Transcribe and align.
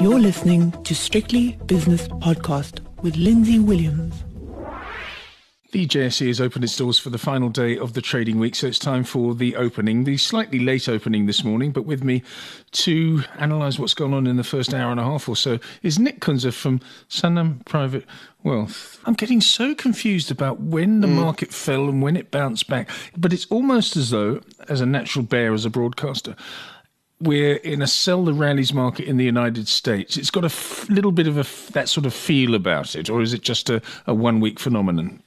You're 0.00 0.20
listening 0.20 0.70
to 0.84 0.94
Strictly 0.94 1.58
Business 1.66 2.06
Podcast 2.06 2.80
with 3.02 3.16
Lindsay 3.16 3.58
Williams. 3.58 4.22
The 5.72 5.86
JSE 5.86 6.28
has 6.28 6.40
opened 6.40 6.64
its 6.64 6.76
doors 6.76 6.98
for 6.98 7.10
the 7.10 7.18
final 7.18 7.48
day 7.48 7.76
of 7.76 7.94
the 7.94 8.02
trading 8.02 8.38
week, 8.38 8.54
so 8.54 8.68
it's 8.68 8.78
time 8.78 9.02
for 9.02 9.34
the 9.34 9.56
opening, 9.56 10.04
the 10.04 10.18
slightly 10.18 10.58
late 10.58 10.88
opening 10.88 11.26
this 11.26 11.42
morning. 11.42 11.72
But 11.72 11.86
with 11.86 12.04
me 12.04 12.22
to 12.72 13.22
analyse 13.38 13.78
what's 13.78 13.94
gone 13.94 14.14
on 14.14 14.26
in 14.26 14.36
the 14.36 14.44
first 14.44 14.72
hour 14.72 14.92
and 14.92 15.00
a 15.00 15.04
half 15.04 15.28
or 15.28 15.34
so 15.34 15.58
is 15.82 15.98
Nick 15.98 16.20
Kunze 16.20 16.52
from 16.52 16.80
Sanlam 17.08 17.64
Private 17.64 18.04
Wealth. 18.44 19.00
I'm 19.04 19.14
getting 19.14 19.40
so 19.40 19.74
confused 19.74 20.30
about 20.30 20.60
when 20.60 21.00
the 21.00 21.08
mm. 21.08 21.16
market 21.16 21.52
fell 21.52 21.88
and 21.88 22.02
when 22.02 22.16
it 22.16 22.30
bounced 22.30 22.68
back, 22.68 22.88
but 23.16 23.32
it's 23.32 23.46
almost 23.46 23.96
as 23.96 24.10
though, 24.10 24.42
as 24.68 24.80
a 24.80 24.86
natural 24.86 25.24
bear, 25.24 25.54
as 25.54 25.64
a 25.64 25.70
broadcaster, 25.70 26.36
we're 27.22 27.56
in 27.56 27.82
a 27.82 27.86
sell 27.86 28.24
the 28.24 28.34
rallies 28.34 28.72
market 28.72 29.06
in 29.06 29.16
the 29.16 29.24
United 29.24 29.68
States. 29.68 30.16
It's 30.16 30.30
got 30.30 30.44
a 30.44 30.46
f- 30.46 30.88
little 30.88 31.12
bit 31.12 31.26
of 31.26 31.36
a 31.36 31.40
f- 31.40 31.68
that 31.68 31.88
sort 31.88 32.06
of 32.06 32.12
feel 32.12 32.54
about 32.54 32.94
it, 32.96 33.08
or 33.08 33.22
is 33.22 33.32
it 33.32 33.42
just 33.42 33.70
a, 33.70 33.80
a 34.06 34.14
one 34.14 34.40
week 34.40 34.58
phenomenon? 34.58 35.22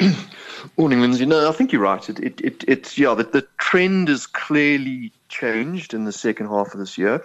Morning, 0.76 1.00
Lindsay. 1.00 1.26
No, 1.26 1.48
I 1.48 1.52
think 1.52 1.72
you're 1.72 1.82
right. 1.82 2.08
It, 2.08 2.18
it, 2.20 2.40
it, 2.40 2.64
it's 2.68 2.98
yeah, 2.98 3.14
the, 3.14 3.24
the 3.24 3.46
trend 3.58 4.08
has 4.08 4.26
clearly 4.26 5.12
changed 5.28 5.94
in 5.94 6.04
the 6.04 6.12
second 6.12 6.48
half 6.48 6.72
of 6.72 6.80
this 6.80 6.98
year. 6.98 7.22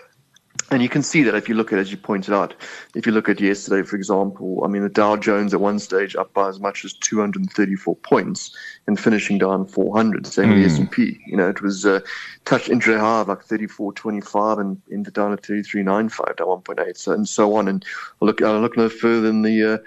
And 0.70 0.84
you 0.84 0.90
can 0.90 1.02
see 1.02 1.24
that 1.24 1.34
if 1.36 1.48
you 1.48 1.56
look 1.56 1.72
at, 1.72 1.80
as 1.80 1.92
you 1.92 1.98
pointed 1.98 2.34
out, 2.34 2.54
if 2.94 3.06
you 3.06 3.14
look 3.14 3.30
at 3.30 3.40
yesterday, 3.40 3.88
for 3.88 3.96
example, 3.96 4.62
I 4.66 4.68
mean, 4.68 4.82
the 4.82 4.90
Dow 4.90 5.16
Jones 5.16 5.54
at 5.54 5.62
one 5.62 5.80
stage 5.80 6.16
up 6.16 6.34
by 6.34 6.50
as 6.50 6.60
much 6.60 6.84
as 6.84 6.92
234 6.94 7.96
points 7.98 8.56
and 8.86 9.00
finishing 9.00 9.38
down 9.38 9.66
400. 9.66 10.28
Same 10.28 10.50
mm. 10.50 10.64
with 10.64 10.72
the 10.72 10.76
hmm. 10.76 10.84
S&P. 10.84 11.20
You 11.26 11.38
know, 11.38 11.48
it 11.48 11.62
was 11.62 11.86
uh, 11.86 12.02
touched 12.44 12.68
intraday 12.68 13.00
high 13.00 13.22
of 13.22 13.30
like 13.30 13.46
34.25 13.46 14.60
and 14.60 14.82
ended 14.92 15.14
down 15.14 15.32
at 15.32 15.42
33.95 15.42 16.36
down 16.36 16.48
1.8, 16.48 16.98
so 16.98 17.12
and 17.14 17.30
so 17.30 17.56
on. 17.56 17.70
And 17.70 17.86
I 18.22 18.26
look, 18.26 18.42
I 18.42 18.52
look 18.58 18.76
no 18.76 18.90
further 18.90 19.22
than 19.22 19.44
the 19.44 19.76
uh, 19.76 19.78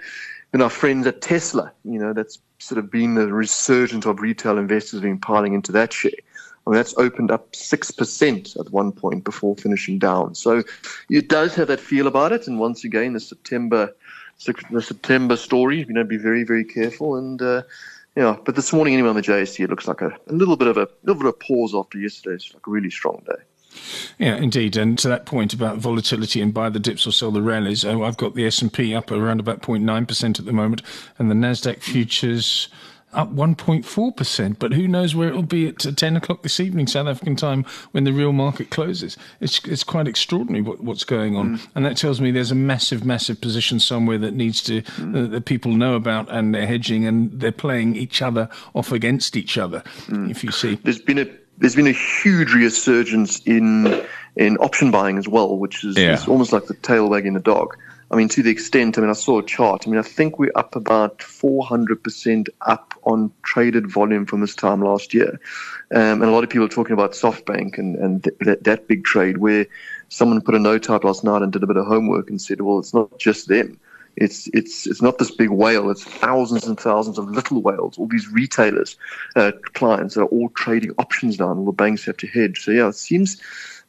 than 0.51 0.61
our 0.61 0.69
friends 0.69 1.05
at 1.05 1.21
Tesla. 1.21 1.71
You 1.85 1.99
know, 1.99 2.13
that's 2.13 2.39
sort 2.57 2.79
of 2.79 2.91
been 2.91 3.15
the 3.15 3.31
resurgence 3.31 4.05
of 4.05 4.19
retail 4.19 4.57
investors 4.57 5.01
being 5.01 5.19
piling 5.19 5.53
into 5.53 5.71
that 5.73 5.93
share. 5.93 6.11
I 6.65 6.69
mean, 6.69 6.77
that's 6.77 6.95
opened 6.97 7.31
up 7.31 7.51
6% 7.53 8.59
at 8.59 8.71
one 8.71 8.91
point 8.91 9.23
before 9.23 9.55
finishing 9.55 9.97
down. 9.97 10.35
So 10.35 10.63
it 11.09 11.27
does 11.27 11.55
have 11.55 11.67
that 11.69 11.79
feel 11.79 12.07
about 12.07 12.31
it. 12.31 12.47
And 12.47 12.59
once 12.59 12.83
again, 12.83 13.13
the 13.13 13.19
September 13.19 13.93
the 14.71 14.81
September 14.81 15.35
story, 15.37 15.85
you 15.87 15.93
know, 15.93 16.03
be 16.03 16.17
very, 16.17 16.43
very 16.43 16.63
careful. 16.63 17.15
And, 17.15 17.41
uh, 17.41 17.61
yeah, 18.15 18.37
but 18.43 18.55
this 18.55 18.73
morning 18.73 18.93
anyway 18.93 19.09
on 19.09 19.15
the 19.15 19.21
JSE, 19.21 19.63
it 19.63 19.69
looks 19.69 19.87
like 19.87 20.01
a, 20.01 20.17
a 20.27 20.33
little 20.33 20.57
bit 20.57 20.67
of 20.67 20.77
a 20.77 20.87
little 21.03 21.21
bit 21.21 21.29
of 21.29 21.39
pause 21.39 21.75
after 21.75 21.97
yesterday's 21.97 22.51
like 22.53 22.65
a 22.65 22.69
really 22.71 22.89
strong 22.89 23.21
day. 23.27 23.41
Yeah, 24.17 24.35
indeed. 24.35 24.75
And 24.75 24.97
to 24.99 25.07
that 25.07 25.25
point 25.25 25.53
about 25.53 25.77
volatility 25.77 26.41
and 26.41 26.53
buy 26.53 26.69
the 26.69 26.79
dips 26.79 27.07
or 27.07 27.11
sell 27.11 27.31
the 27.31 27.41
rallies, 27.41 27.85
oh, 27.85 28.03
I've 28.03 28.17
got 28.17 28.35
the 28.35 28.45
S&P 28.45 28.93
up 28.93 29.11
around 29.11 29.39
about 29.39 29.61
0.9% 29.61 30.39
at 30.39 30.45
the 30.45 30.51
moment 30.51 30.81
and 31.17 31.31
the 31.31 31.35
Nasdaq 31.35 31.81
futures 31.81 32.67
up 33.13 33.33
1.4%. 33.33 34.59
But 34.59 34.73
who 34.73 34.87
knows 34.87 35.15
where 35.15 35.29
it'll 35.29 35.43
be 35.43 35.67
at 35.67 35.79
10 35.79 36.17
o'clock 36.17 36.43
this 36.43 36.59
evening, 36.59 36.87
South 36.87 37.07
African 37.07 37.35
time, 37.35 37.65
when 37.91 38.03
the 38.03 38.13
real 38.13 38.33
market 38.33 38.69
closes. 38.69 39.17
It's, 39.39 39.63
it's 39.65 39.83
quite 39.83 40.07
extraordinary 40.07 40.61
what, 40.61 40.81
what's 40.81 41.03
going 41.03 41.35
on. 41.35 41.57
Mm. 41.57 41.67
And 41.75 41.85
that 41.85 41.97
tells 41.97 42.21
me 42.21 42.31
there's 42.31 42.51
a 42.51 42.55
massive, 42.55 43.05
massive 43.05 43.41
position 43.41 43.79
somewhere 43.79 44.17
that 44.19 44.33
needs 44.33 44.61
to, 44.63 44.81
mm. 44.81 45.25
uh, 45.25 45.27
that 45.29 45.45
people 45.45 45.73
know 45.73 45.95
about 45.95 46.29
and 46.29 46.53
they're 46.53 46.67
hedging 46.67 47.05
and 47.05 47.31
they're 47.39 47.51
playing 47.51 47.95
each 47.95 48.21
other 48.21 48.49
off 48.73 48.91
against 48.91 49.35
each 49.35 49.57
other, 49.57 49.83
mm. 50.07 50.29
if 50.29 50.43
you 50.43 50.51
see. 50.51 50.75
There's 50.75 51.01
been 51.01 51.19
a 51.19 51.27
there's 51.57 51.75
been 51.75 51.87
a 51.87 51.91
huge 51.91 52.53
resurgence 52.53 53.39
in 53.41 54.03
in 54.35 54.57
option 54.57 54.91
buying 54.91 55.17
as 55.17 55.27
well, 55.27 55.57
which 55.57 55.83
is, 55.83 55.97
yeah. 55.97 56.13
is 56.13 56.27
almost 56.27 56.51
like 56.51 56.65
the 56.65 56.73
tail 56.75 57.09
wagging 57.09 57.33
the 57.33 57.39
dog. 57.39 57.77
I 58.11 58.17
mean, 58.17 58.27
to 58.29 58.43
the 58.43 58.49
extent, 58.49 58.97
I 58.97 59.01
mean, 59.01 59.09
I 59.09 59.13
saw 59.13 59.39
a 59.39 59.43
chart. 59.43 59.87
I 59.87 59.89
mean, 59.89 59.97
I 59.99 60.03
think 60.03 60.37
we're 60.37 60.51
up 60.55 60.75
about 60.75 61.19
400% 61.19 62.49
up 62.61 62.93
on 63.03 63.31
traded 63.43 63.89
volume 63.89 64.25
from 64.25 64.41
this 64.41 64.53
time 64.53 64.81
last 64.81 65.13
year. 65.13 65.39
Um, 65.95 66.21
and 66.21 66.23
a 66.23 66.31
lot 66.31 66.43
of 66.43 66.49
people 66.49 66.65
are 66.65 66.69
talking 66.69 66.91
about 66.91 67.13
SoftBank 67.13 67.77
and, 67.77 67.95
and 67.95 68.23
th- 68.25 68.35
that, 68.41 68.65
that 68.65 68.87
big 68.89 69.05
trade 69.05 69.37
where 69.37 69.65
someone 70.09 70.41
put 70.41 70.55
a 70.55 70.59
note 70.59 70.89
out 70.89 71.05
last 71.05 71.23
night 71.23 71.41
and 71.41 71.53
did 71.53 71.63
a 71.63 71.67
bit 71.67 71.77
of 71.77 71.87
homework 71.87 72.29
and 72.29 72.41
said, 72.41 72.59
well, 72.59 72.79
it's 72.79 72.93
not 72.93 73.17
just 73.17 73.47
them. 73.47 73.79
It's 74.17 74.49
it's 74.53 74.87
it's 74.87 75.01
not 75.01 75.19
this 75.19 75.31
big 75.31 75.51
whale. 75.51 75.89
It's 75.89 76.03
thousands 76.03 76.67
and 76.67 76.77
thousands 76.77 77.17
of 77.17 77.29
little 77.29 77.61
whales. 77.61 77.97
All 77.97 78.07
these 78.07 78.27
retailers, 78.27 78.97
uh, 79.37 79.53
clients 79.71 80.15
that 80.15 80.23
are 80.23 80.25
all 80.25 80.49
trading 80.49 80.91
options 80.97 81.39
now, 81.39 81.49
and 81.49 81.59
all 81.59 81.65
the 81.65 81.71
banks 81.71 82.03
have 82.05 82.17
to 82.17 82.27
hedge. 82.27 82.61
So 82.61 82.71
yeah, 82.71 82.89
it 82.89 82.95
seems 82.95 83.41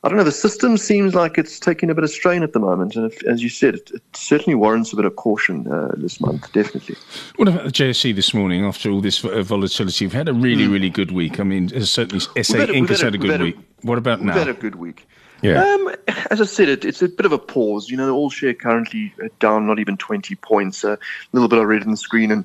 I 0.04 0.08
don't 0.08 0.18
know. 0.18 0.24
The 0.24 0.32
system 0.32 0.76
seems 0.76 1.14
like 1.14 1.38
it's 1.38 1.60
taking 1.60 1.88
a 1.88 1.94
bit 1.94 2.02
of 2.02 2.10
strain 2.10 2.42
at 2.42 2.52
the 2.52 2.58
moment, 2.58 2.96
and 2.96 3.10
if, 3.10 3.22
as 3.24 3.40
you 3.40 3.48
said, 3.48 3.76
it, 3.76 3.90
it, 3.94 4.02
certainly 4.14 4.56
warrants 4.56 4.92
a 4.92 4.96
bit 4.96 5.04
of 5.04 5.14
caution 5.14 5.70
uh, 5.70 5.92
this 5.96 6.20
month. 6.20 6.50
Definitely. 6.52 6.96
What 7.36 7.46
about 7.46 7.64
the 7.64 7.70
JSE 7.70 8.14
this 8.14 8.34
morning? 8.34 8.64
After 8.64 8.90
all 8.90 9.00
this 9.00 9.24
uh, 9.24 9.42
volatility, 9.42 10.06
we've 10.06 10.12
had 10.12 10.28
a 10.28 10.34
really, 10.34 10.66
mm. 10.66 10.72
really 10.72 10.90
good 10.90 11.12
week. 11.12 11.38
I 11.38 11.44
mean, 11.44 11.68
certainly 11.84 12.18
SA 12.20 12.34
Inc 12.34 12.88
has 12.88 13.00
had 13.00 13.14
a, 13.14 13.18
good 13.18 13.40
week. 13.40 13.58
what 13.82 13.96
about 13.96 14.20
now? 14.20 14.34
We've 14.34 14.46
had 14.46 14.56
a 14.56 14.58
good 14.58 14.74
week. 14.74 15.06
Yeah. 15.40 15.62
Um, 15.62 15.94
as 16.30 16.40
I 16.40 16.44
said, 16.46 16.68
it, 16.68 16.84
it's 16.84 17.02
a 17.02 17.08
bit 17.08 17.26
of 17.26 17.32
a 17.32 17.38
pause. 17.38 17.88
You 17.88 17.96
know, 17.96 18.12
all 18.12 18.30
share 18.30 18.54
currently 18.54 19.14
down 19.38 19.66
not 19.66 19.78
even 19.78 19.96
20 19.96 20.34
points. 20.36 20.82
A 20.82 20.98
little 21.32 21.48
bit 21.48 21.60
I 21.60 21.62
read 21.62 21.82
on 21.82 21.92
the 21.92 21.96
screen, 21.96 22.32
and 22.32 22.44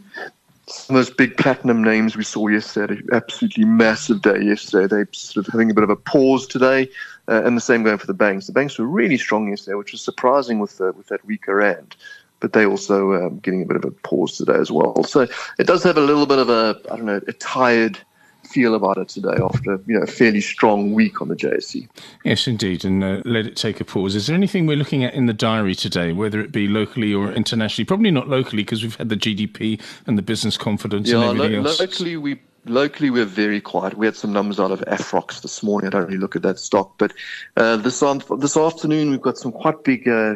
some 0.67 0.95
of 0.95 1.05
those 1.05 1.15
big 1.15 1.37
platinum 1.37 1.83
names 1.83 2.17
we 2.17 2.23
saw 2.23 2.47
yesterday, 2.47 3.01
absolutely 3.13 3.65
massive 3.65 4.21
day 4.21 4.41
yesterday. 4.41 4.87
They're 4.87 5.07
sort 5.13 5.47
of 5.47 5.51
having 5.51 5.71
a 5.71 5.73
bit 5.73 5.83
of 5.83 5.89
a 5.89 5.95
pause 5.95 6.45
today. 6.45 6.89
Uh, 7.29 7.43
and 7.43 7.57
the 7.57 7.61
same 7.61 7.83
going 7.83 7.97
for 7.97 8.07
the 8.07 8.13
banks. 8.13 8.47
The 8.47 8.53
banks 8.53 8.79
were 8.79 8.85
really 8.85 9.17
strong 9.17 9.49
yesterday, 9.49 9.75
which 9.75 9.91
was 9.91 10.01
surprising 10.01 10.59
with 10.59 10.79
uh, 10.79 10.93
with 10.95 11.07
that 11.07 11.25
weaker 11.25 11.61
end. 11.61 11.95
But 12.39 12.53
they 12.53 12.65
also 12.65 13.13
um, 13.13 13.39
getting 13.39 13.63
a 13.63 13.65
bit 13.65 13.77
of 13.77 13.83
a 13.83 13.91
pause 13.91 14.37
today 14.37 14.53
as 14.53 14.71
well. 14.71 15.03
So 15.03 15.27
it 15.57 15.65
does 15.65 15.83
have 15.83 15.97
a 15.97 16.01
little 16.01 16.25
bit 16.25 16.37
of 16.37 16.49
a 16.49 16.79
I 16.91 16.95
don't 16.95 17.05
know 17.05 17.21
a 17.27 17.33
tired 17.33 17.99
feel 18.47 18.75
about 18.75 18.97
it 18.97 19.09
today 19.09 19.35
after 19.41 19.79
you 19.85 19.95
know 19.95 20.01
a 20.01 20.07
fairly 20.07 20.41
strong 20.41 20.93
week 20.93 21.21
on 21.21 21.27
the 21.27 21.35
JSE. 21.35 21.87
Yes, 22.23 22.47
indeed, 22.47 22.85
and 22.85 23.03
uh, 23.03 23.21
let 23.25 23.45
it 23.45 23.55
take 23.55 23.79
a 23.79 23.85
pause. 23.85 24.15
Is 24.15 24.27
there 24.27 24.35
anything 24.35 24.65
we're 24.65 24.77
looking 24.77 25.03
at 25.03 25.13
in 25.13 25.25
the 25.25 25.33
diary 25.33 25.75
today, 25.75 26.13
whether 26.13 26.39
it 26.39 26.51
be 26.51 26.67
locally 26.67 27.13
or 27.13 27.31
internationally? 27.31 27.85
Probably 27.85 28.11
not 28.11 28.27
locally 28.27 28.63
because 28.63 28.83
we've 28.83 28.95
had 28.95 29.09
the 29.09 29.17
GDP 29.17 29.81
and 30.05 30.17
the 30.17 30.21
business 30.21 30.57
confidence 30.57 31.09
yeah, 31.09 31.17
and 31.17 31.39
everything 31.39 31.63
lo- 31.63 31.69
else. 31.69 31.79
Locally, 31.79 32.17
we 32.17 32.39
locally 32.69 33.09
we're 33.09 33.25
very 33.25 33.61
quiet. 33.61 33.97
We 33.97 34.05
had 34.05 34.15
some 34.15 34.33
numbers 34.33 34.59
out 34.59 34.71
of 34.71 34.81
Afrox 34.81 35.41
this 35.41 35.63
morning. 35.63 35.87
I 35.87 35.91
don't 35.91 36.05
really 36.05 36.17
look 36.17 36.35
at 36.35 36.41
that 36.43 36.59
stock, 36.59 36.93
but 36.97 37.13
uh, 37.55 37.77
this 37.77 38.01
on, 38.03 38.21
this 38.39 38.57
afternoon 38.57 39.09
we've 39.11 39.21
got 39.21 39.37
some 39.37 39.51
quite 39.51 39.83
big 39.83 40.07
uh, 40.07 40.35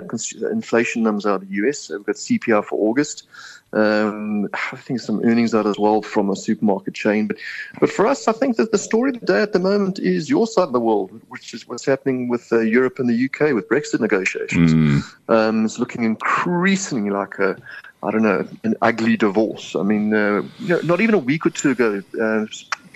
inflation 0.51 1.03
numbers 1.03 1.25
out 1.25 1.41
of 1.41 1.49
the 1.49 1.55
US. 1.55 1.89
We've 1.89 2.05
got 2.05 2.15
CPI 2.15 2.65
for 2.65 2.79
August. 2.89 3.27
Um, 3.73 4.49
I 4.53 4.75
think 4.75 4.99
some 4.99 5.21
earnings 5.23 5.55
out 5.55 5.65
as 5.65 5.79
well 5.79 6.01
from 6.01 6.29
a 6.29 6.35
supermarket 6.35 6.93
chain. 6.93 7.27
But 7.27 7.37
but 7.79 7.89
for 7.89 8.05
us, 8.05 8.27
I 8.27 8.33
think 8.33 8.57
that 8.57 8.71
the 8.71 8.77
story 8.77 9.11
of 9.11 9.19
the 9.19 9.25
day 9.25 9.41
at 9.41 9.53
the 9.53 9.59
moment 9.59 9.99
is 9.99 10.29
your 10.29 10.45
side 10.45 10.63
of 10.63 10.73
the 10.73 10.79
world, 10.79 11.11
which 11.29 11.53
is 11.53 11.67
what's 11.67 11.85
happening 11.85 12.27
with 12.27 12.51
uh, 12.51 12.59
Europe 12.59 12.99
and 12.99 13.09
the 13.09 13.25
UK 13.25 13.53
with 13.53 13.69
Brexit 13.69 14.01
negotiations. 14.01 14.73
Mm. 14.73 15.03
Um, 15.29 15.65
it's 15.65 15.79
looking 15.79 16.03
increasingly 16.03 17.11
like 17.11 17.39
a 17.39 17.55
I 18.03 18.09
don't 18.09 18.23
know, 18.23 18.47
an 18.63 18.75
ugly 18.81 19.15
divorce. 19.15 19.75
I 19.75 19.83
mean, 19.83 20.13
uh, 20.13 20.41
you 20.59 20.69
know, 20.69 20.81
not 20.81 21.01
even 21.01 21.13
a 21.13 21.19
week 21.19 21.45
or 21.45 21.51
two 21.51 21.71
ago, 21.71 22.01
uh, 22.19 22.45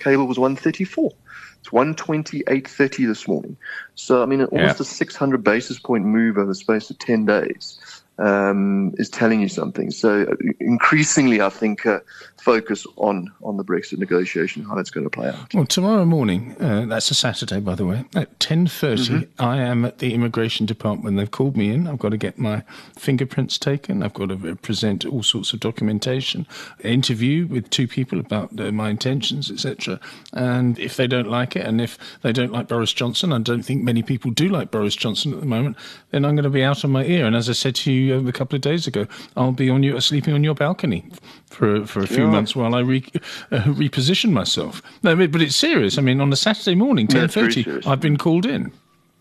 cable 0.00 0.26
was 0.26 0.38
134. 0.38 1.12
It's 1.60 1.68
128.30 1.70 3.06
this 3.06 3.28
morning. 3.28 3.56
So, 3.94 4.22
I 4.22 4.26
mean, 4.26 4.44
almost 4.44 4.80
yeah. 4.80 4.82
a 4.82 4.84
600 4.84 5.44
basis 5.44 5.78
point 5.78 6.04
move 6.04 6.38
over 6.38 6.46
the 6.46 6.56
space 6.56 6.90
of 6.90 6.98
10 6.98 7.24
days 7.24 8.02
um, 8.18 8.94
is 8.98 9.08
telling 9.08 9.40
you 9.40 9.48
something. 9.48 9.90
So 9.90 10.22
uh, 10.22 10.34
increasingly, 10.60 11.40
I 11.40 11.48
think 11.48 11.86
uh, 11.86 12.00
focus 12.46 12.86
on 12.96 13.32
on 13.42 13.56
the 13.56 13.64
Brexit 13.64 13.98
negotiation, 13.98 14.62
how 14.62 14.76
that's 14.76 14.90
going 14.90 15.04
to 15.04 15.10
play 15.10 15.28
out. 15.28 15.52
Well, 15.52 15.66
tomorrow 15.66 16.04
morning, 16.04 16.56
uh, 16.60 16.86
that's 16.86 17.10
a 17.10 17.14
Saturday, 17.14 17.58
by 17.58 17.74
the 17.74 17.84
way, 17.84 18.04
at 18.14 18.38
ten 18.38 18.68
thirty, 18.68 19.02
mm 19.02 19.20
mm-hmm. 19.26 19.42
I 19.42 19.56
am 19.58 19.84
at 19.84 19.98
the 19.98 20.14
immigration 20.14 20.64
department. 20.64 21.16
They've 21.16 21.30
called 21.30 21.56
me 21.56 21.70
in. 21.74 21.88
I've 21.88 21.98
got 21.98 22.10
to 22.10 22.16
get 22.16 22.38
my 22.38 22.62
fingerprints 22.96 23.58
taken. 23.58 24.02
I've 24.02 24.14
got 24.14 24.28
to 24.28 24.56
present 24.56 25.04
all 25.04 25.24
sorts 25.24 25.52
of 25.52 25.60
documentation, 25.60 26.46
interview 26.84 27.46
with 27.46 27.68
two 27.70 27.88
people 27.88 28.20
about 28.20 28.58
uh, 28.60 28.70
my 28.70 28.90
intentions, 28.90 29.50
etc. 29.50 29.98
And 30.32 30.78
if 30.78 30.96
they 30.96 31.08
don't 31.08 31.28
like 31.28 31.56
it, 31.56 31.66
and 31.66 31.80
if 31.80 31.98
they 32.22 32.32
don't 32.32 32.52
like 32.52 32.68
Boris 32.68 32.92
Johnson, 32.92 33.32
I 33.32 33.38
don't 33.40 33.62
think 33.62 33.82
many 33.82 34.02
people 34.02 34.30
do 34.30 34.48
like 34.48 34.70
Boris 34.70 34.94
Johnson 34.94 35.34
at 35.34 35.40
the 35.40 35.46
moment, 35.46 35.76
then 36.10 36.24
I'm 36.24 36.36
going 36.36 36.44
to 36.44 36.50
be 36.50 36.62
out 36.62 36.84
on 36.84 36.92
my 36.92 37.04
ear. 37.04 37.26
And 37.26 37.34
as 37.34 37.48
I 37.48 37.54
said 37.54 37.74
to 37.76 37.92
you 37.92 38.28
a 38.28 38.32
couple 38.32 38.54
of 38.54 38.62
days 38.62 38.86
ago. 38.86 39.06
I'll 39.36 39.52
be 39.52 39.68
on 39.70 39.82
you 39.82 40.00
sleeping 40.00 40.34
on 40.34 40.44
your 40.44 40.54
balcony 40.54 41.04
for 41.46 41.86
for 41.86 42.00
a 42.00 42.06
few 42.06 42.24
yeah. 42.24 42.30
months 42.30 42.35
while 42.54 42.74
I 42.74 42.80
re, 42.80 43.04
uh, 43.50 43.58
reposition 43.62 44.30
myself. 44.32 44.82
No, 45.02 45.14
but 45.16 45.40
it's 45.40 45.56
serious. 45.56 45.98
I 45.98 46.02
mean, 46.02 46.20
on 46.20 46.32
a 46.32 46.36
Saturday 46.36 46.74
morning, 46.74 47.06
ten 47.06 47.28
thirty, 47.28 47.64
I've 47.86 48.00
been 48.00 48.16
called 48.16 48.46
in. 48.46 48.72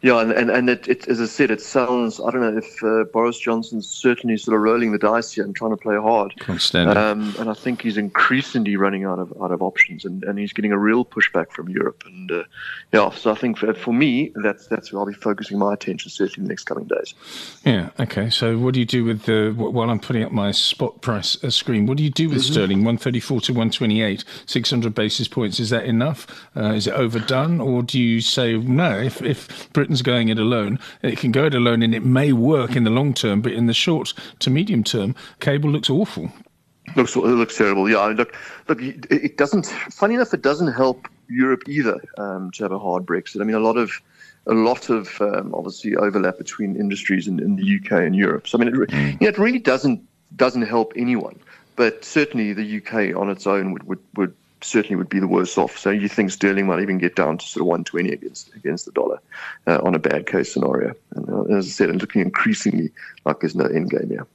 Yeah, 0.06 0.22
and, 0.22 0.32
and, 0.32 0.52
and 0.52 0.70
it, 0.70 0.88
it, 0.88 1.08
as 1.08 1.20
I 1.20 1.26
said, 1.26 1.50
it 1.50 1.60
sounds, 1.60 2.20
I 2.20 2.30
don't 2.30 2.42
know 2.42 2.56
if 2.56 2.84
uh, 2.84 3.06
Boris 3.12 3.40
Johnson's 3.40 3.88
certainly 3.88 4.38
sort 4.38 4.54
of 4.56 4.62
rolling 4.62 4.92
the 4.92 5.00
dice 5.00 5.32
here 5.32 5.44
and 5.44 5.56
trying 5.56 5.72
to 5.72 5.78
play 5.78 5.96
hard. 5.96 6.32
Um, 6.96 7.34
and 7.40 7.50
I 7.50 7.56
think 7.56 7.82
he's 7.82 7.98
increasingly 7.98 8.76
running 8.76 9.04
out 9.04 9.18
of 9.18 9.34
out 9.42 9.52
of 9.52 9.64
options 9.64 10.06
and, 10.06 10.24
and 10.26 10.38
he's 10.38 10.54
getting 10.54 10.72
a 10.72 10.78
real 10.78 11.06
pushback 11.06 11.50
from 11.50 11.70
Europe. 11.70 12.04
And 12.06 12.32
uh, 12.32 12.44
yeah, 12.94 13.10
so 13.10 13.32
I 13.32 13.34
think 13.34 13.58
for, 13.58 13.74
for 13.74 13.96
me, 13.96 14.32
that's 14.44 14.68
that's 14.68 14.94
where 14.94 15.00
I'll 15.00 15.08
be 15.08 15.14
focusing 15.14 15.58
my 15.58 15.74
attention 15.74 16.12
certainly 16.12 16.36
in 16.38 16.44
the 16.44 16.50
next 16.50 16.66
coming 16.66 16.86
days. 16.86 17.16
Yeah, 17.64 17.90
okay. 18.00 18.30
So 18.30 18.60
what 18.60 18.76
do 18.76 18.82
you 18.82 18.86
do 18.86 19.06
with 19.06 19.24
the, 19.24 19.56
while 19.58 19.90
I'm 19.90 20.00
putting 20.00 20.22
up 20.22 20.32
my 20.32 20.52
spot 20.52 21.02
price 21.02 21.44
uh, 21.44 21.50
screen, 21.50 21.88
what 21.88 21.98
do 21.98 22.04
you 22.04 22.12
do 22.12 22.30
with 22.30 22.44
mm-hmm. 22.44 22.54
sterling? 22.54 22.78
134 22.84 23.42
to 23.42 23.54
128, 23.54 24.24
600 24.46 24.94
basis 24.94 25.28
points. 25.28 25.60
Is 25.60 25.72
that 25.72 25.86
enough? 25.86 26.48
Uh, 26.56 26.74
is 26.74 26.86
it 26.86 26.94
overdone? 26.94 27.60
Or 27.60 27.82
do 27.82 28.00
you 28.00 28.22
say, 28.22 28.56
no, 28.56 29.00
if, 29.00 29.20
if 29.24 29.74
Britain 29.74 29.95
going 30.02 30.30
it 30.30 30.40
alone. 30.40 30.80
It 31.02 31.18
can 31.18 31.32
go 31.32 31.46
it 31.46 31.54
alone 31.54 31.82
and 31.82 31.94
it 31.94 32.04
may 32.04 32.34
work 32.34 32.76
in 32.76 32.84
the 32.84 32.90
long 32.90 33.14
term, 33.14 33.42
but 33.42 33.52
in 33.52 33.66
the 33.68 33.74
short 33.74 34.14
to 34.40 34.50
medium 34.50 34.84
term, 34.84 35.16
cable 35.40 35.70
looks 35.70 35.90
awful. 35.90 36.32
Looks 36.96 37.16
it 37.16 37.20
looks 37.20 37.58
terrible. 37.58 37.90
Yeah, 37.90 38.06
look, 38.06 38.36
look. 38.68 38.82
It 38.82 39.38
doesn't. 39.38 39.66
Funny 39.92 40.16
enough, 40.16 40.34
it 40.34 40.42
doesn't 40.44 40.72
help 40.72 41.08
Europe 41.28 41.64
either 41.68 42.00
um, 42.18 42.52
to 42.52 42.64
have 42.64 42.72
a 42.72 42.80
hard 42.80 43.06
Brexit. 43.06 43.42
I 43.42 43.44
mean, 43.44 43.56
a 43.56 43.60
lot 43.60 43.78
of 43.78 43.92
a 44.48 44.54
lot 44.54 44.90
of 44.90 45.20
um, 45.22 45.54
obviously 45.54 45.96
overlap 45.96 46.38
between 46.38 46.76
industries 46.76 47.28
in, 47.28 47.40
in, 47.40 47.56
the 47.56 47.80
UK 47.80 48.04
and 48.04 48.16
Europe. 48.16 48.48
So 48.48 48.58
I 48.58 48.64
mean, 48.64 48.70
it, 48.70 48.90
mm. 48.90 49.12
you 49.14 49.18
know, 49.22 49.28
it 49.28 49.38
really 49.40 49.60
doesn't 49.60 50.02
doesn't 50.36 50.64
help 50.64 50.94
anyone. 50.96 51.40
But 51.76 52.06
certainly 52.06 52.54
the 52.54 52.78
UK 52.78 53.20
on 53.20 53.30
its 53.30 53.48
own 53.48 53.74
would 53.74 53.84
would, 53.84 54.00
would 54.16 54.36
certainly 54.66 54.96
would 54.96 55.10
be 55.10 55.20
the 55.20 55.28
worst 55.28 55.58
off. 55.58 55.78
So 55.78 55.90
you 55.90 56.08
think 56.10 56.32
sterling 56.32 56.68
might 56.68 56.82
even 56.82 56.98
get 56.98 57.16
down 57.16 57.38
to 57.38 57.46
sort 57.46 57.62
of 57.62 57.68
120 57.68 58.12
against 58.12 58.54
against 58.56 58.86
the 58.86 58.92
dollar 58.92 59.20
uh, 59.68 59.80
on 59.84 59.96
a 59.96 60.00
bad 60.00 60.28
case 60.28 60.54
scenario. 60.54 60.94
And 61.16 61.30
uh, 61.30 61.56
as 61.56 61.68
I 61.68 61.70
said, 61.70 61.90
it's 61.90 62.02
looking 62.02 62.22
increasingly 62.22 62.92
like 63.26 63.40
there's 63.40 63.56
no 63.56 63.66
end 63.66 63.92
game 63.92 64.10
here. 64.10 64.28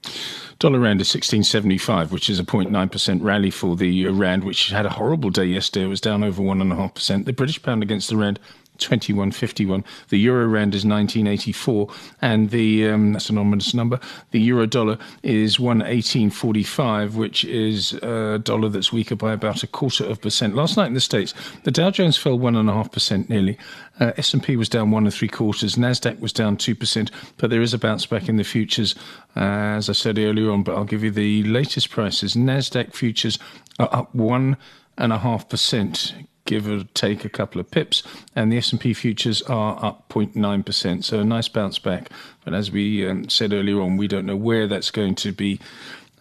Dollar 0.58 0.78
rand 0.78 1.00
is 1.00 1.08
1675, 1.08 2.12
which 2.12 2.28
is 2.28 2.38
a 2.38 2.44
0.9% 2.44 3.22
rally 3.22 3.50
for 3.50 3.76
the 3.76 4.06
rand, 4.08 4.44
which 4.44 4.70
had 4.70 4.84
a 4.84 4.90
horrible 4.90 5.30
day 5.30 5.46
yesterday. 5.46 5.86
It 5.86 5.88
was 5.88 6.00
down 6.00 6.22
over 6.22 6.42
1.5%. 6.42 7.24
The 7.24 7.32
British 7.32 7.62
pound 7.62 7.82
against 7.82 8.10
the 8.10 8.16
rand 8.16 8.38
2151. 8.80 9.84
The 10.08 10.18
euro 10.18 10.46
rand 10.46 10.74
is 10.74 10.84
1984, 10.84 11.88
and 12.20 12.50
the 12.50 12.88
um, 12.88 13.12
that's 13.12 13.30
an 13.30 13.38
ominous 13.38 13.74
number. 13.74 14.00
The 14.30 14.40
euro 14.40 14.66
dollar 14.66 14.98
is 15.22 15.58
118.45, 15.58 17.14
which 17.14 17.44
is 17.44 17.92
a 17.94 18.38
dollar 18.38 18.68
that's 18.68 18.92
weaker 18.92 19.16
by 19.16 19.32
about 19.32 19.62
a 19.62 19.66
quarter 19.66 20.04
of 20.04 20.20
percent. 20.20 20.54
Last 20.54 20.76
night 20.76 20.86
in 20.86 20.94
the 20.94 21.00
states, 21.00 21.34
the 21.64 21.70
Dow 21.70 21.90
Jones 21.90 22.16
fell 22.16 22.38
one 22.38 22.56
and 22.56 22.68
a 22.68 22.72
half 22.72 22.90
percent 22.90 23.28
nearly. 23.28 23.58
Uh, 23.98 24.12
S&P 24.16 24.56
was 24.56 24.68
down 24.68 24.90
one 24.90 25.04
and 25.04 25.14
three 25.14 25.28
quarters. 25.28 25.76
Nasdaq 25.76 26.20
was 26.20 26.32
down 26.32 26.56
two 26.56 26.74
percent, 26.74 27.10
but 27.36 27.50
there 27.50 27.62
is 27.62 27.74
a 27.74 27.78
bounce 27.78 28.06
back 28.06 28.28
in 28.28 28.36
the 28.36 28.44
futures, 28.44 28.94
uh, 29.36 29.40
as 29.40 29.90
I 29.90 29.92
said 29.92 30.18
earlier 30.18 30.50
on. 30.50 30.62
But 30.62 30.76
I'll 30.76 30.84
give 30.84 31.04
you 31.04 31.10
the 31.10 31.42
latest 31.44 31.90
prices. 31.90 32.34
Nasdaq 32.34 32.94
futures 32.94 33.38
are 33.78 33.88
up 33.92 34.14
one 34.14 34.56
and 34.96 35.12
a 35.12 35.18
half 35.18 35.48
percent 35.48 36.14
give 36.50 36.68
or 36.68 36.82
take 36.94 37.24
a 37.24 37.28
couple 37.28 37.60
of 37.60 37.70
pips, 37.70 38.02
and 38.34 38.50
the 38.50 38.58
S&P 38.58 38.92
futures 38.92 39.40
are 39.42 39.78
up 39.84 40.08
0.9%. 40.08 41.04
So 41.04 41.20
a 41.20 41.24
nice 41.24 41.48
bounce 41.48 41.78
back. 41.78 42.10
But 42.44 42.54
as 42.54 42.72
we 42.72 43.08
um, 43.08 43.28
said 43.28 43.52
earlier 43.52 43.80
on, 43.80 43.96
we 43.96 44.08
don't 44.08 44.26
know 44.26 44.36
where 44.36 44.66
that's 44.66 44.90
going 44.90 45.14
to 45.16 45.32
be. 45.32 45.60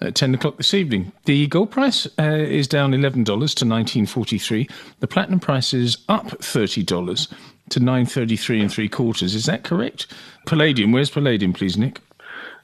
At 0.01 0.15
10 0.15 0.35
o'clock 0.35 0.55
this 0.55 0.73
evening. 0.73 1.11
The 1.25 1.45
gold 1.47 1.71
price 1.71 2.07
uh, 2.17 2.21
is 2.21 2.69
down 2.69 2.93
$11 2.93 3.25
to 3.25 3.31
1943. 3.33 4.69
The 5.01 5.07
platinum 5.07 5.41
price 5.41 5.73
is 5.73 5.97
up 6.07 6.27
$30 6.27 7.33
to 7.71 7.79
933 7.81 8.61
and 8.61 8.71
three 8.71 8.87
quarters. 8.87 9.35
Is 9.35 9.45
that 9.47 9.65
correct? 9.65 10.07
Palladium, 10.45 10.93
where's 10.93 11.09
palladium, 11.09 11.51
please, 11.51 11.77
Nick? 11.77 11.99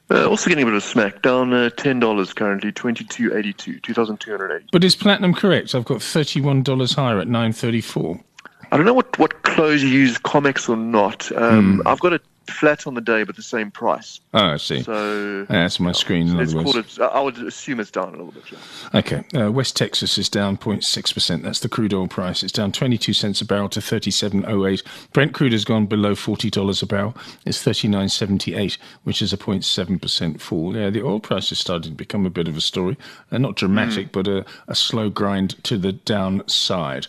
Uh, 0.08 0.28
also 0.28 0.48
getting 0.48 0.62
a 0.62 0.66
bit 0.66 0.74
of 0.74 0.84
smack 0.84 1.22
down 1.22 1.52
uh, 1.52 1.68
ten 1.70 1.98
dollars 1.98 2.32
currently, 2.32 2.70
twenty 2.70 3.04
two 3.04 3.36
eighty 3.36 3.52
two, 3.52 3.80
two 3.80 3.92
thousand 3.92 4.20
two 4.20 4.30
hundred 4.30 4.54
eighty. 4.56 4.66
But 4.70 4.84
is 4.84 4.94
platinum 4.94 5.34
correct? 5.34 5.74
I've 5.74 5.84
got 5.84 6.00
thirty 6.00 6.40
one 6.40 6.62
dollars 6.62 6.92
higher 6.92 7.18
at 7.18 7.26
nine 7.26 7.52
thirty 7.52 7.80
four. 7.80 8.20
I 8.72 8.76
don't 8.76 8.86
know 8.86 8.94
what 8.94 9.18
what 9.18 9.42
close 9.42 9.82
you 9.82 9.88
use, 9.88 10.18
Comex 10.18 10.68
or 10.68 10.76
not. 10.76 11.30
Um, 11.32 11.78
mm. 11.78 11.82
I've 11.86 12.00
got 12.00 12.12
a 12.12 12.20
flat 12.50 12.86
on 12.86 12.94
the 12.94 13.00
day, 13.00 13.24
but 13.24 13.36
the 13.36 13.42
same 13.42 13.70
price. 13.70 14.20
Oh, 14.34 14.52
I 14.52 14.56
see. 14.56 14.82
So 14.82 15.46
yeah, 15.50 15.62
that's 15.62 15.80
my 15.80 15.92
screen. 15.92 16.28
In 16.28 16.36
let's 16.36 16.52
it. 16.52 17.00
I 17.00 17.20
would 17.20 17.38
assume 17.38 17.80
it's 17.80 17.90
down 17.90 18.08
a 18.08 18.10
little 18.12 18.32
bit. 18.32 18.44
Yeah. 18.50 18.98
Okay. 18.98 19.24
Uh, 19.34 19.50
West 19.52 19.76
Texas 19.76 20.18
is 20.18 20.28
down 20.28 20.56
0.6 20.56 21.14
percent. 21.14 21.42
That's 21.42 21.60
the 21.60 21.68
crude 21.68 21.94
oil 21.94 22.08
price. 22.08 22.42
It's 22.42 22.52
down 22.52 22.72
22 22.72 23.12
cents 23.12 23.40
a 23.40 23.44
barrel 23.44 23.68
to 23.70 23.80
37.08. 23.80 24.82
Brent 25.12 25.34
crude 25.34 25.52
has 25.52 25.64
gone 25.64 25.86
below 25.86 26.14
40 26.14 26.50
dollars 26.50 26.82
a 26.82 26.86
barrel. 26.86 27.16
It's 27.44 27.62
39.78, 27.62 28.78
which 29.04 29.22
is 29.22 29.32
a 29.32 29.36
0.7 29.36 30.00
percent 30.00 30.40
fall. 30.40 30.76
Yeah, 30.76 30.90
the 30.90 31.02
oil 31.02 31.20
price 31.20 31.52
is 31.52 31.58
starting 31.58 31.92
to 31.92 31.96
become 31.96 32.26
a 32.26 32.30
bit 32.30 32.48
of 32.48 32.56
a 32.56 32.60
story. 32.60 32.96
Uh, 33.30 33.38
not 33.38 33.56
dramatic, 33.56 34.08
mm. 34.08 34.12
but 34.12 34.28
a, 34.28 34.44
a 34.68 34.74
slow 34.74 35.10
grind 35.10 35.62
to 35.64 35.76
the 35.76 35.92
downside. 35.92 37.06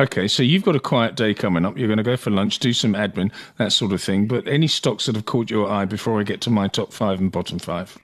Okay, 0.00 0.28
so 0.28 0.42
you've 0.42 0.62
got 0.62 0.74
a 0.74 0.80
quiet 0.80 1.14
day 1.14 1.34
coming 1.34 1.66
up. 1.66 1.76
You're 1.76 1.86
going 1.86 1.98
to 1.98 2.02
go 2.02 2.16
for 2.16 2.30
lunch, 2.30 2.58
do 2.58 2.72
some 2.72 2.94
admin, 2.94 3.30
that 3.58 3.70
sort 3.70 3.92
of 3.92 4.02
thing. 4.02 4.26
But 4.26 4.48
any 4.48 4.66
stocks 4.66 5.04
that 5.04 5.14
have 5.14 5.26
caught 5.26 5.50
your 5.50 5.70
eye 5.70 5.84
before 5.84 6.18
I 6.18 6.22
get 6.22 6.40
to 6.42 6.50
my 6.50 6.68
top 6.68 6.94
five 6.94 7.20
and 7.20 7.30
bottom 7.30 7.58
five? 7.58 7.98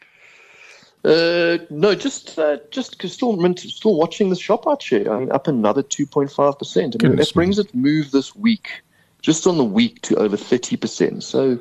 Uh, 1.06 1.56
no, 1.70 1.94
just 1.94 2.38
uh, 2.38 2.58
just 2.70 2.90
because 2.90 3.14
still 3.14 3.32
still 3.56 3.96
watching 3.96 4.28
the 4.28 4.36
Shoprite 4.36 4.82
share. 4.82 5.10
I 5.10 5.20
mean, 5.20 5.32
up 5.32 5.48
another 5.48 5.82
two 5.82 6.04
point 6.04 6.30
five 6.30 6.58
percent. 6.58 6.96
I 7.00 7.08
mean, 7.08 7.16
that 7.16 7.32
brings 7.32 7.58
it 7.58 7.74
move 7.74 8.10
this 8.10 8.36
week, 8.36 8.82
just 9.22 9.46
on 9.46 9.56
the 9.56 9.64
week 9.64 10.02
to 10.02 10.16
over 10.16 10.36
thirty 10.36 10.76
percent. 10.76 11.24
So, 11.24 11.58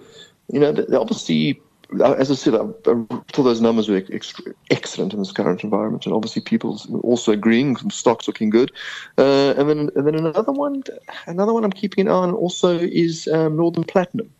you 0.51 0.59
know, 0.59 0.75
obviously 0.93 1.61
as 2.03 2.31
I 2.31 2.35
said, 2.35 2.55
I, 2.55 2.61
I 2.61 3.05
thought 3.31 3.43
those 3.43 3.61
numbers 3.61 3.89
were 3.89 4.01
ex- 4.11 4.33
excellent 4.71 5.13
in 5.13 5.19
this 5.19 5.31
current 5.31 5.63
environment, 5.63 6.05
and 6.05 6.13
obviously 6.13 6.41
people 6.41 6.79
also 7.03 7.31
agreeing 7.31 7.75
some 7.77 7.89
stocks 7.89 8.27
looking 8.27 8.49
good. 8.49 8.71
Uh, 9.17 9.53
and 9.57 9.69
then 9.69 9.89
and 9.95 10.07
then 10.07 10.15
another 10.15 10.51
one, 10.51 10.83
another 11.27 11.53
one 11.53 11.63
I'm 11.63 11.71
keeping 11.71 12.07
an 12.07 12.11
eye 12.11 12.15
on 12.15 12.33
also 12.33 12.77
is 12.77 13.27
um, 13.27 13.57
Northam 13.57 13.83
Platinum. 13.83 14.31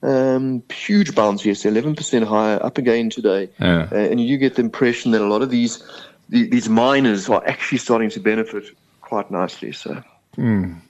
Um, 0.00 0.62
huge 0.72 1.14
bounce 1.14 1.44
yesterday, 1.44 1.80
11% 1.80 2.24
higher, 2.24 2.64
up 2.64 2.78
again 2.78 3.10
today, 3.10 3.50
yeah. 3.58 3.88
uh, 3.90 3.96
and 3.96 4.20
you 4.20 4.38
get 4.38 4.54
the 4.54 4.62
impression 4.62 5.10
that 5.10 5.20
a 5.20 5.26
lot 5.26 5.42
of 5.42 5.50
these 5.50 5.82
these 6.28 6.68
miners 6.68 7.28
are 7.28 7.42
actually 7.46 7.78
starting 7.78 8.10
to 8.10 8.20
benefit 8.20 8.64
quite 9.00 9.30
nicely. 9.30 9.72
So. 9.72 10.02
Mm. 10.36 10.80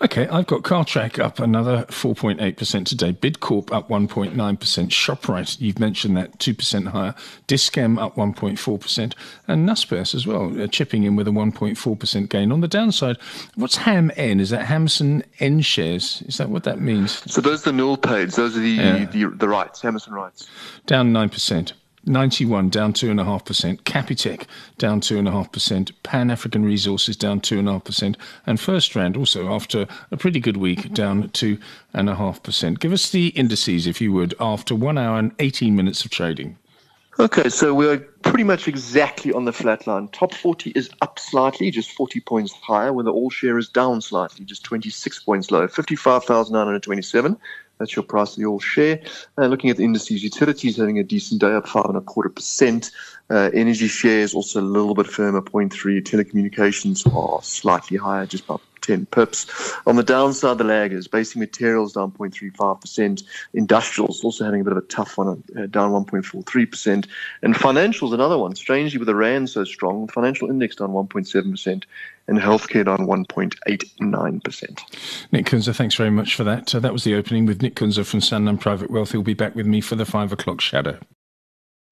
Okay, 0.00 0.28
I've 0.28 0.46
got 0.46 0.62
Cartrack 0.62 1.18
up 1.18 1.40
another 1.40 1.84
4.8% 1.88 2.86
today. 2.86 3.12
Bidcorp 3.12 3.72
up 3.72 3.88
1.9%. 3.88 4.32
Shoprite, 4.32 5.60
you've 5.60 5.80
mentioned 5.80 6.16
that, 6.16 6.38
2% 6.38 6.88
higher. 6.88 7.16
Dis-Chem 7.48 7.98
up 7.98 8.14
1.4%. 8.14 9.14
And 9.48 9.68
Naspers 9.68 10.14
as 10.14 10.24
well, 10.24 10.60
uh, 10.60 10.68
chipping 10.68 11.02
in 11.02 11.16
with 11.16 11.26
a 11.26 11.32
1.4% 11.32 12.28
gain. 12.28 12.52
On 12.52 12.60
the 12.60 12.68
downside, 12.68 13.16
what's 13.56 13.76
HAM 13.76 14.12
N? 14.14 14.38
Is 14.38 14.50
that 14.50 14.66
Hammerson 14.66 15.24
N 15.40 15.62
shares? 15.62 16.22
Is 16.26 16.36
that 16.36 16.48
what 16.48 16.62
that 16.62 16.80
means? 16.80 17.20
So 17.32 17.40
those 17.40 17.66
are 17.66 17.72
the 17.72 17.76
nil 17.76 17.96
paids. 17.96 18.36
Those 18.36 18.56
are 18.56 18.60
the, 18.60 18.70
yeah. 18.70 19.04
the, 19.06 19.24
the 19.36 19.48
rights, 19.48 19.82
Hammerson 19.82 20.12
rights. 20.12 20.48
Down 20.86 21.12
9%. 21.12 21.72
91 22.08 22.70
down 22.70 22.92
2.5%, 22.92 23.82
Capitec 23.82 24.46
down 24.78 25.00
2.5%, 25.00 25.92
Pan 26.02 26.30
African 26.30 26.64
Resources 26.64 27.16
down 27.16 27.40
2.5%, 27.40 28.16
and 28.46 28.58
First 28.58 28.78
FirstRand 28.92 29.16
also, 29.16 29.52
after 29.52 29.86
a 30.10 30.16
pretty 30.16 30.40
good 30.40 30.56
week, 30.56 30.92
down 30.92 31.28
2.5%. 31.28 32.78
Give 32.78 32.92
us 32.92 33.10
the 33.10 33.28
indices, 33.28 33.86
if 33.86 34.00
you 34.00 34.12
would, 34.12 34.34
after 34.40 34.74
one 34.74 34.98
hour 34.98 35.18
and 35.18 35.32
18 35.38 35.74
minutes 35.74 36.04
of 36.04 36.10
trading. 36.10 36.56
Okay, 37.20 37.48
so 37.48 37.74
we're 37.74 37.98
pretty 38.22 38.44
much 38.44 38.68
exactly 38.68 39.32
on 39.32 39.44
the 39.44 39.52
flat 39.52 39.88
line. 39.88 40.06
Top 40.08 40.32
40 40.32 40.70
is 40.76 40.88
up 41.02 41.18
slightly, 41.18 41.68
just 41.72 41.90
40 41.90 42.20
points 42.20 42.52
higher, 42.52 42.92
where 42.92 43.04
the 43.04 43.12
all 43.12 43.28
share 43.28 43.58
is 43.58 43.68
down 43.68 44.00
slightly, 44.00 44.44
just 44.44 44.62
26 44.62 45.18
points 45.24 45.50
lower, 45.50 45.66
55,927. 45.66 47.36
That's 47.78 47.94
your 47.94 48.02
price 48.02 48.32
of 48.32 48.36
the 48.36 48.46
all 48.46 48.60
share. 48.60 49.00
Uh, 49.36 49.46
looking 49.46 49.70
at 49.70 49.76
the 49.76 49.84
indices, 49.84 50.22
utilities 50.22 50.76
having 50.76 50.98
a 50.98 51.04
decent 51.04 51.40
day, 51.40 51.52
up 51.52 51.68
five 51.68 51.86
and 51.86 51.96
a 51.96 52.00
quarter 52.00 52.28
percent. 52.28 52.90
Uh, 53.30 53.50
energy 53.52 53.88
shares 53.88 54.34
also 54.34 54.60
a 54.60 54.62
little 54.62 54.94
bit 54.94 55.06
firmer, 55.06 55.42
0.3. 55.42 56.02
Telecommunications 56.02 57.06
are 57.14 57.42
slightly 57.42 57.96
higher, 57.96 58.26
just 58.26 58.44
about 58.44 58.62
10 58.88 59.06
pips. 59.06 59.46
On 59.86 59.96
the 59.96 60.02
downside, 60.02 60.56
the 60.56 60.64
laggers, 60.64 61.10
basic 61.10 61.36
materials 61.36 61.92
down 61.92 62.10
0.35%. 62.12 63.22
Industrials 63.52 64.24
also 64.24 64.46
having 64.46 64.62
a 64.62 64.64
bit 64.64 64.72
of 64.72 64.78
a 64.78 64.86
tough 64.86 65.18
one, 65.18 65.44
uh, 65.58 65.66
down 65.66 65.92
1.43%. 65.92 67.06
And 67.42 67.54
financials, 67.54 68.14
another 68.14 68.38
one. 68.38 68.56
Strangely, 68.56 68.98
with 68.98 69.06
the 69.06 69.14
RAND 69.14 69.50
so 69.50 69.64
strong, 69.64 70.08
financial 70.08 70.48
index 70.48 70.76
down 70.76 70.90
1.7% 70.90 71.84
and 72.28 72.38
healthcare 72.38 72.86
down 72.86 73.06
1.89%. 73.06 75.32
Nick 75.32 75.46
Kunze, 75.46 75.74
thanks 75.74 75.94
very 75.94 76.10
much 76.10 76.34
for 76.34 76.44
that. 76.44 76.74
Uh, 76.74 76.80
that 76.80 76.94
was 76.94 77.04
the 77.04 77.14
opening 77.14 77.44
with 77.44 77.60
Nick 77.60 77.74
Kunze 77.74 78.06
from 78.06 78.20
Sanlam 78.20 78.58
Private 78.58 78.90
Wealth. 78.90 79.12
He'll 79.12 79.22
be 79.22 79.34
back 79.34 79.54
with 79.54 79.66
me 79.66 79.82
for 79.82 79.96
the 79.96 80.06
five 80.06 80.32
o'clock 80.32 80.62
shadow. 80.62 80.98